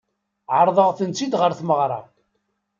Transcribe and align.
Ɛeṛḍeɣ-tent-id 0.57 1.33
ɣer 1.39 1.51
tmeɣṛa. 1.59 1.99